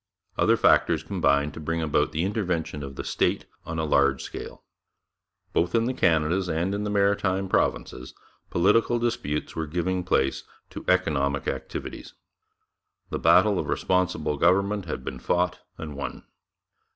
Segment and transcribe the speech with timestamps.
[0.35, 4.63] Other factors combined to bring about the intervention of the state on a large scale.
[5.53, 8.15] Both in the Canadas and in the Maritime Provinces
[8.49, 12.15] political disputes were giving place to economic activities.
[13.11, 16.23] The battle of responsible government had been fought and won.